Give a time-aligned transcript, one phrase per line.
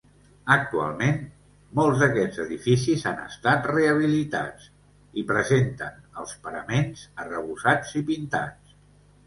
[0.53, 1.19] Actualment,
[1.79, 4.67] molts d'aquests edificis han estat rehabilitats
[5.23, 8.79] i presenten els paraments arrebossats i pintats.